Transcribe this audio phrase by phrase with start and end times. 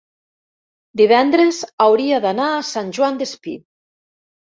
[1.01, 3.59] divendres hauria d'anar a Sant Joan Despí.